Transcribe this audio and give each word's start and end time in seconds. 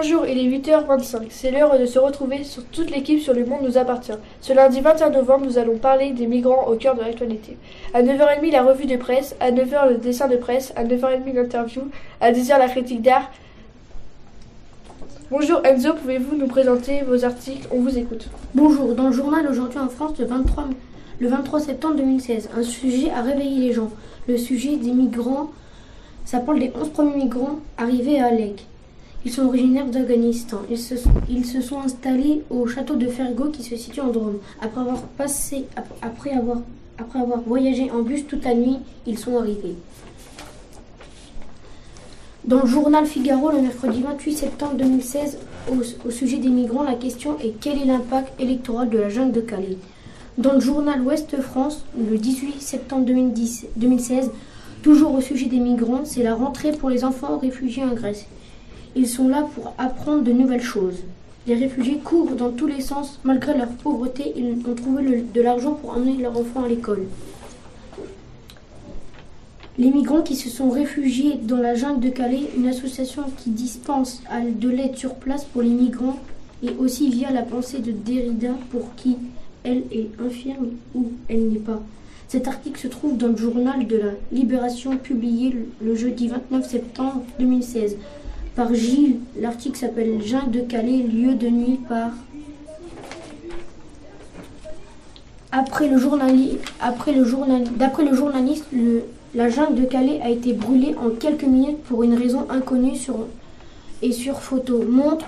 8h25. 0.00 1.26
C'est 1.30 1.50
l'heure 1.50 1.78
de 1.78 1.86
se 1.86 1.98
retrouver 1.98 2.44
sur 2.44 2.64
toute 2.64 2.90
l'équipe 2.90 3.20
sur 3.20 3.34
Le 3.34 3.44
Monde 3.44 3.60
nous 3.62 3.78
appartient. 3.78 4.12
Ce 4.40 4.52
lundi 4.52 4.80
21 4.80 5.10
novembre, 5.10 5.46
nous 5.46 5.58
allons 5.58 5.78
parler 5.78 6.12
des 6.12 6.26
migrants 6.26 6.66
au 6.68 6.76
cœur 6.76 6.94
de 6.94 7.00
l'actualité. 7.00 7.56
À 7.94 8.02
9h30, 8.02 8.50
la 8.50 8.62
revue 8.62 8.86
de 8.86 8.96
presse. 8.96 9.36
À 9.40 9.50
9h, 9.50 9.90
le 9.90 9.96
dessin 9.98 10.28
de 10.28 10.36
presse. 10.36 10.72
À 10.76 10.84
9h30, 10.84 11.34
l'interview. 11.34 11.82
À 12.20 12.32
10h, 12.32 12.58
la 12.58 12.68
critique 12.68 13.02
d'art. 13.02 13.30
Bonjour 15.30 15.64
Enzo, 15.64 15.94
pouvez-vous 15.94 16.36
nous 16.36 16.48
présenter 16.48 17.02
vos 17.02 17.24
articles? 17.24 17.68
On 17.70 17.78
vous 17.80 17.96
écoute. 17.96 18.28
Bonjour, 18.56 18.96
dans 18.96 19.06
le 19.06 19.12
journal 19.12 19.46
Aujourd'hui 19.46 19.78
en 19.78 19.88
France, 19.88 20.18
le 20.18 20.24
23, 20.24 20.64
le 21.20 21.28
23 21.28 21.60
septembre 21.60 21.94
2016, 21.94 22.50
un 22.56 22.62
sujet 22.64 23.10
a 23.10 23.22
réveillé 23.22 23.68
les 23.68 23.72
gens. 23.72 23.90
Le 24.26 24.36
sujet 24.36 24.76
des 24.76 24.90
migrants, 24.90 25.50
ça 26.24 26.40
parle 26.40 26.58
des 26.58 26.72
11 26.74 26.88
premiers 26.88 27.14
migrants 27.14 27.60
arrivés 27.78 28.20
à 28.20 28.26
Alec. 28.26 28.66
Ils 29.24 29.32
sont 29.32 29.46
originaires 29.46 29.86
d'Afghanistan. 29.86 30.62
Ils 30.70 30.78
se, 30.78 31.60
sont 31.60 31.80
installés 31.80 32.42
au 32.48 32.66
château 32.66 32.96
de 32.96 33.06
Fergo 33.06 33.50
qui 33.50 33.62
se 33.62 33.76
situe 33.76 34.00
en 34.00 34.08
Drôme. 34.08 34.38
Après 34.62 34.80
avoir, 34.80 35.02
passé, 35.02 35.66
après, 36.00 36.30
avoir, 36.30 36.58
après 36.96 37.18
avoir 37.18 37.40
voyagé 37.42 37.90
en 37.90 38.00
bus 38.00 38.26
toute 38.26 38.44
la 38.44 38.54
nuit, 38.54 38.78
ils 39.06 39.18
sont 39.18 39.36
arrivés. 39.36 39.74
Dans 42.44 42.62
le 42.62 42.66
journal 42.66 43.04
Figaro, 43.04 43.50
le 43.50 43.60
mercredi 43.60 44.00
28 44.00 44.32
septembre 44.32 44.74
2016, 44.78 45.38
au, 45.70 46.10
sujet 46.10 46.38
des 46.38 46.48
migrants, 46.48 46.82
la 46.82 46.94
question 46.94 47.38
est 47.38 47.52
quel 47.60 47.78
est 47.82 47.84
l'impact 47.84 48.40
électoral 48.40 48.88
de 48.88 48.98
la 48.98 49.10
jungle 49.10 49.32
de 49.32 49.42
Calais? 49.42 49.76
Dans 50.38 50.54
le 50.54 50.60
journal 50.60 51.02
Ouest 51.02 51.38
France, 51.42 51.84
le 51.98 52.16
18 52.16 52.62
septembre 52.62 53.04
2010, 53.04 53.66
2016, 53.76 54.30
toujours 54.82 55.12
au 55.12 55.20
sujet 55.20 55.46
des 55.46 55.60
migrants, 55.60 56.00
c'est 56.04 56.22
la 56.22 56.34
rentrée 56.34 56.72
pour 56.72 56.88
les 56.88 57.04
enfants 57.04 57.38
réfugiés 57.38 57.84
en 57.84 57.92
Grèce. 57.92 58.24
Ils 58.96 59.08
sont 59.08 59.28
là 59.28 59.46
pour 59.54 59.72
apprendre 59.78 60.22
de 60.22 60.32
nouvelles 60.32 60.62
choses. 60.62 60.98
Les 61.46 61.54
réfugiés 61.54 62.00
courent 62.02 62.32
dans 62.32 62.50
tous 62.50 62.66
les 62.66 62.80
sens. 62.80 63.20
Malgré 63.24 63.56
leur 63.56 63.68
pauvreté, 63.68 64.32
ils 64.36 64.54
ont 64.68 64.74
trouvé 64.74 65.22
de 65.22 65.40
l'argent 65.40 65.74
pour 65.74 65.90
emmener 65.90 66.16
leurs 66.16 66.38
enfants 66.38 66.64
à 66.64 66.68
l'école. 66.68 67.06
Les 69.78 69.90
migrants 69.90 70.22
qui 70.22 70.36
se 70.36 70.50
sont 70.50 70.70
réfugiés 70.70 71.36
dans 71.42 71.56
la 71.56 71.74
jungle 71.74 72.00
de 72.00 72.10
Calais, 72.10 72.50
une 72.56 72.68
association 72.68 73.24
qui 73.38 73.50
dispense 73.50 74.22
de 74.30 74.68
l'aide 74.68 74.96
sur 74.96 75.14
place 75.14 75.44
pour 75.44 75.62
les 75.62 75.70
migrants, 75.70 76.18
et 76.62 76.70
aussi 76.78 77.08
via 77.08 77.30
la 77.30 77.42
pensée 77.42 77.78
de 77.78 77.92
Derrida 77.92 78.52
pour 78.70 78.94
qui 78.96 79.16
elle 79.64 79.84
est 79.90 80.10
infirme 80.20 80.70
ou 80.94 81.12
elle 81.28 81.48
n'est 81.48 81.58
pas. 81.58 81.80
Cet 82.28 82.46
article 82.48 82.78
se 82.78 82.88
trouve 82.88 83.16
dans 83.16 83.28
le 83.28 83.36
journal 83.36 83.86
de 83.86 83.96
la 83.96 84.10
Libération 84.32 84.96
publié 84.96 85.56
le 85.82 85.94
jeudi 85.94 86.28
29 86.28 86.68
septembre 86.68 87.22
2016 87.38 87.96
par 88.60 88.74
Gilles. 88.74 89.20
L'article 89.40 89.78
s'appelle 89.78 90.20
Jean 90.22 90.46
de 90.46 90.60
Calais, 90.60 90.98
lieu 90.98 91.34
de 91.34 91.48
nuit 91.48 91.80
par. 91.88 92.10
Après 95.50 95.88
le, 95.88 95.96
après 96.78 97.12
le 97.12 97.24
d'après 97.78 98.04
le 98.04 98.14
journaliste, 98.14 98.66
la 99.34 99.48
jungle 99.48 99.80
de 99.80 99.86
Calais 99.86 100.20
a 100.22 100.28
été 100.28 100.52
brûlée 100.52 100.94
en 101.02 101.08
quelques 101.08 101.44
minutes 101.44 101.82
pour 101.84 102.02
une 102.02 102.12
raison 102.12 102.44
inconnue 102.50 102.96
sur, 102.96 103.28
et 104.02 104.12
sur 104.12 104.42
photo. 104.42 104.84
Montre, 104.86 105.24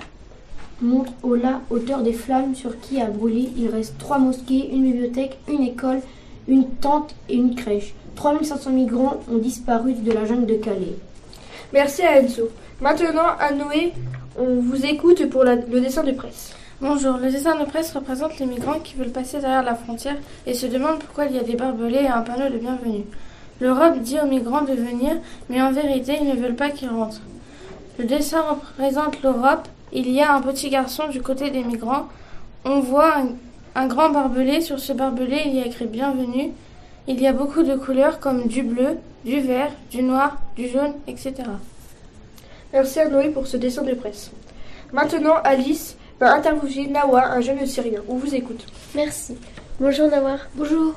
montre 0.83 1.11
au 1.23 1.33
la 1.33 1.61
hauteur 1.71 2.03
des 2.03 2.13
flammes 2.13 2.53
sur 2.53 2.79
qui 2.81 3.01
a 3.01 3.07
brûlé. 3.07 3.49
Il 3.57 3.69
reste 3.69 3.97
trois 3.97 4.19
mosquées, 4.19 4.69
une 4.71 4.83
bibliothèque, 4.83 5.39
une 5.49 5.63
école, 5.63 6.01
une 6.47 6.67
tente 6.69 7.15
et 7.29 7.35
une 7.35 7.55
crèche. 7.55 7.95
3500 8.15 8.69
migrants 8.69 9.21
ont 9.27 9.39
disparu 9.39 9.93
de 9.93 10.11
la 10.11 10.23
jungle 10.23 10.45
de 10.45 10.53
Calais. 10.53 10.97
Merci 11.73 12.03
à 12.03 12.19
Enzo. 12.19 12.49
Maintenant, 12.83 13.37
à 13.39 13.53
Noé, 13.53 13.93
on 14.37 14.59
vous 14.59 14.85
écoute 14.85 15.29
pour 15.29 15.45
le 15.45 15.79
dessin 15.79 16.03
de 16.03 16.11
presse. 16.11 16.53
Bonjour, 16.81 17.15
le 17.15 17.31
dessin 17.31 17.57
de 17.57 17.63
presse 17.63 17.93
représente 17.93 18.37
les 18.39 18.45
migrants 18.45 18.81
qui 18.83 18.95
veulent 18.95 19.07
passer 19.07 19.39
derrière 19.39 19.63
la 19.63 19.75
frontière 19.75 20.17
et 20.45 20.53
se 20.53 20.65
demandent 20.65 20.99
pourquoi 20.99 21.27
il 21.27 21.35
y 21.37 21.39
a 21.39 21.43
des 21.43 21.55
barbelés 21.55 22.01
et 22.01 22.07
un 22.09 22.23
panneau 22.23 22.49
de 22.49 22.57
bienvenue. 22.57 23.05
L'Europe 23.61 23.99
dit 23.99 24.19
aux 24.19 24.27
migrants 24.27 24.63
de 24.63 24.73
venir, 24.73 25.13
mais 25.49 25.61
en 25.61 25.71
vérité, 25.71 26.17
ils 26.19 26.27
ne 26.27 26.35
veulent 26.35 26.57
pas 26.57 26.71
qu'ils 26.71 26.89
rentrent. 26.89 27.21
Le 27.99 28.03
dessin 28.03 28.41
représente 28.41 29.23
l'Europe. 29.23 29.69
Il 29.93 30.11
y 30.11 30.19
a 30.19 30.33
un 30.35 30.41
petit 30.41 30.69
garçon 30.69 31.07
du 31.07 31.21
côté 31.21 31.51
des 31.51 31.63
migrants. 31.63 32.09
On 32.65 32.81
voit 32.81 33.15
un, 33.15 33.27
un 33.75 33.87
grand 33.87 34.09
barbelé. 34.09 34.59
Sur 34.59 34.79
ce 34.79 34.91
barbelé, 34.91 35.43
il 35.45 35.55
y 35.55 35.61
a 35.61 35.65
écrit 35.67 35.85
Bienvenue. 35.85 36.51
Il 37.07 37.21
y 37.21 37.27
a 37.27 37.31
beaucoup 37.31 37.63
de 37.63 37.75
couleurs 37.75 38.19
comme 38.19 38.47
du 38.47 38.61
bleu, 38.61 38.97
du 39.23 39.39
vert, 39.39 39.71
du 39.89 40.03
noir, 40.03 40.37
du 40.57 40.67
jaune, 40.67 40.95
etc. 41.07 41.43
Merci 42.73 43.01
à 43.01 43.07
Noé 43.07 43.29
pour 43.29 43.45
ce 43.45 43.55
dessin 43.55 43.83
de 43.83 43.93
presse. 43.93 44.31
Maintenant, 44.91 45.35
Alice 45.43 45.95
va 46.19 46.33
interviewer 46.33 46.87
Nawa, 46.87 47.33
un 47.33 47.39
jeune 47.39 47.63
Syrien. 47.67 48.01
On 48.09 48.15
vous 48.15 48.33
écoute. 48.33 48.65
Merci. 48.95 49.35
Bonjour 49.79 50.09
Nawa. 50.09 50.37
Bonjour. 50.55 50.95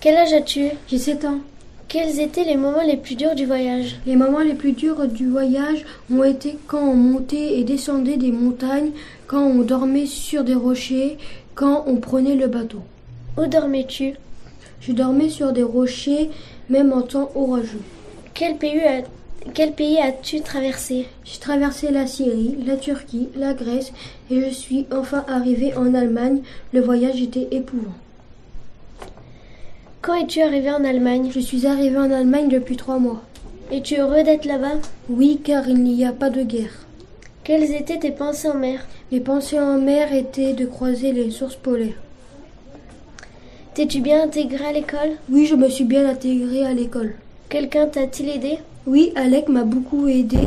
Quel 0.00 0.16
âge 0.16 0.32
as-tu? 0.32 0.70
J'ai 0.88 0.98
7 0.98 1.24
ans. 1.26 1.38
Quels 1.86 2.18
étaient 2.18 2.42
les 2.42 2.56
moments 2.56 2.82
les 2.82 2.96
plus 2.96 3.14
durs 3.14 3.36
du 3.36 3.46
voyage? 3.46 3.96
Les 4.06 4.16
moments 4.16 4.40
les 4.40 4.54
plus 4.54 4.72
durs 4.72 5.06
du 5.06 5.28
voyage 5.28 5.84
ont 6.12 6.24
été 6.24 6.58
quand 6.66 6.82
on 6.82 6.94
montait 6.94 7.60
et 7.60 7.62
descendait 7.62 8.16
des 8.16 8.32
montagnes, 8.32 8.90
quand 9.28 9.44
on 9.44 9.62
dormait 9.62 10.06
sur 10.06 10.42
des 10.42 10.56
rochers, 10.56 11.16
quand 11.54 11.84
on 11.86 11.96
prenait 11.96 12.34
le 12.34 12.48
bateau. 12.48 12.82
Où 13.36 13.46
dormais-tu? 13.46 14.14
Je 14.80 14.90
dormais 14.90 15.28
sur 15.28 15.52
des 15.52 15.62
rochers, 15.62 16.30
même 16.68 16.92
en 16.92 17.02
temps 17.02 17.30
orageux. 17.36 17.82
Quel 18.34 18.56
pays 18.56 18.80
quel 19.54 19.72
pays 19.72 19.98
as-tu 19.98 20.40
traversé? 20.40 21.06
J'ai 21.24 21.38
traversé 21.38 21.90
la 21.90 22.06
Syrie, 22.06 22.56
la 22.66 22.76
Turquie, 22.76 23.28
la 23.36 23.54
Grèce 23.54 23.92
et 24.30 24.40
je 24.40 24.50
suis 24.50 24.86
enfin 24.92 25.24
arrivé 25.28 25.74
en 25.74 25.94
Allemagne. 25.94 26.40
Le 26.72 26.80
voyage 26.80 27.20
était 27.22 27.48
épouvant. 27.50 27.94
Quand 30.02 30.14
es-tu 30.14 30.40
arrivé 30.40 30.70
en 30.70 30.84
Allemagne? 30.84 31.30
Je 31.32 31.40
suis 31.40 31.66
arrivé 31.66 31.96
en 31.98 32.10
Allemagne 32.10 32.48
depuis 32.48 32.76
trois 32.76 32.98
mois. 32.98 33.22
Es-tu 33.70 33.96
heureux 33.96 34.22
d'être 34.22 34.44
là-bas? 34.44 34.76
Oui, 35.08 35.40
car 35.42 35.68
il 35.68 35.82
n'y 35.82 36.04
a 36.04 36.12
pas 36.12 36.30
de 36.30 36.42
guerre. 36.42 36.86
Quelles 37.44 37.74
étaient 37.74 37.98
tes 37.98 38.10
pensées 38.10 38.48
en 38.48 38.54
mer? 38.54 38.86
Mes 39.10 39.20
pensées 39.20 39.58
en 39.58 39.78
mer 39.78 40.12
étaient 40.12 40.52
de 40.52 40.66
croiser 40.66 41.12
les 41.12 41.30
sources 41.30 41.56
polaires. 41.56 42.00
T'es-tu 43.74 44.00
bien 44.00 44.22
intégré 44.22 44.64
à 44.66 44.72
l'école? 44.72 45.16
Oui, 45.30 45.46
je 45.46 45.54
me 45.54 45.68
suis 45.68 45.84
bien 45.84 46.08
intégré 46.08 46.64
à 46.64 46.74
l'école. 46.74 47.14
Quelqu'un 47.48 47.86
t'a-t-il 47.86 48.28
aidé? 48.28 48.58
Oui, 48.88 49.12
Alec 49.16 49.48
m'a 49.48 49.64
beaucoup 49.64 50.08
aidé 50.08 50.38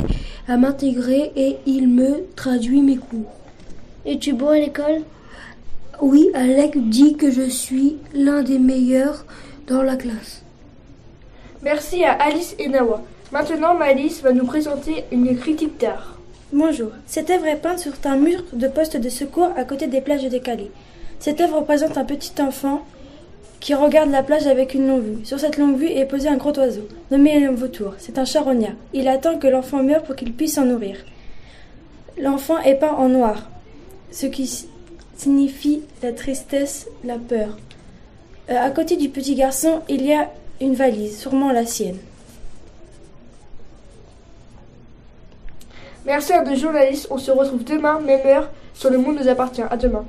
à 0.48 0.56
m'intégrer 0.56 1.30
et 1.36 1.58
il 1.64 1.88
me 1.88 2.26
traduit 2.34 2.82
mes 2.82 2.96
cours. 2.96 3.32
Es-tu 4.04 4.32
bon 4.32 4.48
à 4.48 4.58
l'école? 4.58 5.02
Oui, 6.00 6.28
Alec 6.34 6.72
dit 6.90 7.14
que 7.14 7.30
je 7.30 7.48
suis 7.48 7.98
l'un 8.12 8.42
des 8.42 8.58
meilleurs 8.58 9.24
dans 9.68 9.82
la 9.82 9.94
classe. 9.94 10.42
Merci 11.62 12.02
à 12.02 12.14
Alice 12.14 12.56
et 12.58 12.68
Nawa. 12.68 13.02
Maintenant, 13.30 13.74
Malice 13.74 14.20
va 14.22 14.32
nous 14.32 14.44
présenter 14.44 15.04
une 15.12 15.36
critique 15.38 15.78
d'art. 15.78 16.18
Bonjour. 16.52 16.90
Cette 17.06 17.30
œuvre 17.30 17.46
est 17.46 17.62
peinte 17.62 17.78
sur 17.78 17.92
un 18.04 18.16
mur 18.16 18.42
de 18.52 18.66
poste 18.66 18.96
de 18.96 19.08
secours 19.08 19.52
à 19.56 19.62
côté 19.62 19.86
des 19.86 20.00
plages 20.00 20.28
de 20.28 20.38
Calais. 20.38 20.72
Cette 21.20 21.40
œuvre 21.40 21.60
représente 21.60 21.96
un 21.96 22.04
petit 22.04 22.32
enfant 22.42 22.84
qui 23.62 23.74
regarde 23.74 24.10
la 24.10 24.24
plage 24.24 24.48
avec 24.48 24.74
une 24.74 24.88
longue 24.88 25.04
vue. 25.04 25.24
Sur 25.24 25.38
cette 25.38 25.56
longue 25.56 25.78
vue 25.78 25.86
est 25.86 26.04
posé 26.04 26.28
un 26.28 26.36
gros 26.36 26.52
oiseau, 26.58 26.88
nommé 27.12 27.46
un 27.46 27.52
vautour. 27.52 27.94
C'est 27.98 28.18
un 28.18 28.24
charognat. 28.24 28.72
Il 28.92 29.06
attend 29.06 29.38
que 29.38 29.46
l'enfant 29.46 29.84
meure 29.84 30.02
pour 30.02 30.16
qu'il 30.16 30.32
puisse 30.32 30.56
s'en 30.56 30.64
nourrir. 30.64 30.96
L'enfant 32.20 32.58
est 32.58 32.74
peint 32.74 32.90
en 32.90 33.08
noir, 33.08 33.48
ce 34.10 34.26
qui 34.26 34.66
signifie 35.16 35.82
la 36.02 36.12
tristesse, 36.12 36.88
la 37.04 37.18
peur. 37.18 37.56
Euh, 38.50 38.56
à 38.58 38.70
côté 38.70 38.96
du 38.96 39.08
petit 39.10 39.36
garçon, 39.36 39.82
il 39.88 40.04
y 40.04 40.12
a 40.12 40.28
une 40.60 40.74
valise, 40.74 41.16
sûrement 41.16 41.52
la 41.52 41.64
sienne. 41.64 41.98
Merci 46.04 46.32
à 46.32 46.42
deux 46.42 46.56
journalistes. 46.56 47.06
On 47.12 47.18
se 47.18 47.30
retrouve 47.30 47.62
demain, 47.62 48.00
même 48.00 48.26
heure, 48.26 48.50
sur 48.74 48.90
Le 48.90 48.98
Monde 48.98 49.20
nous 49.20 49.28
appartient. 49.28 49.62
À 49.62 49.76
demain. 49.76 50.04